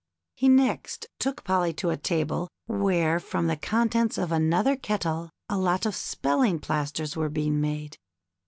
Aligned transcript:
He 0.33 0.49
next 0.49 1.05
took 1.19 1.43
Polly 1.43 1.73
to 1.73 1.91
a 1.91 1.95
table 1.95 2.49
where 2.65 3.19
from 3.19 3.45
the 3.45 3.55
contents 3.55 4.17
of 4.17 4.31
another 4.31 4.75
kettle 4.75 5.29
a 5.47 5.59
lot 5.59 5.85
of 5.85 5.93
Spelling 5.95 6.57
plasters 6.57 7.15
were 7.15 7.29
being 7.29 7.61
made. 7.61 7.99